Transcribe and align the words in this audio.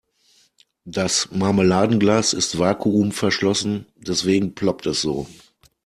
Das 0.87 1.29
Marmeladenglas 1.31 2.33
ist 2.33 2.57
vakuumverschlossen, 2.57 3.85
deswegen 3.97 4.55
ploppt 4.55 4.87
es 4.87 5.03
so. 5.03 5.27